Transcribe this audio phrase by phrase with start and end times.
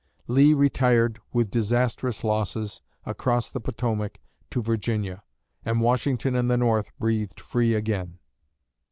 [0.25, 5.21] Lee retired, with disastrous losses, across the Potomac to Virginia;
[5.63, 8.17] and Washington and the North breathed free again.